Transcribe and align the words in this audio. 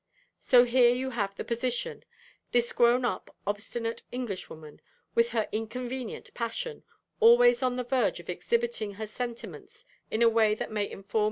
So 0.39 0.63
here 0.63 0.89
you 0.89 1.11
have 1.11 1.35
the 1.35 1.43
position: 1.43 2.03
this 2.53 2.73
grown 2.73 3.05
up, 3.05 3.35
obstinate 3.45 4.01
Englishwoman, 4.11 4.81
with 5.13 5.29
her 5.29 5.47
'inconvenient' 5.51 6.33
passion, 6.33 6.83
always 7.19 7.61
on 7.61 7.75
the 7.75 7.83
verge 7.83 8.19
of 8.19 8.27
exhibiting 8.27 8.93
her 8.95 9.05
sentiments 9.05 9.85
in 10.09 10.23
a 10.23 10.27
way 10.29 10.55
that 10.55 10.71
may 10.71 10.89
inform 10.89 11.03
M. 11.03 11.19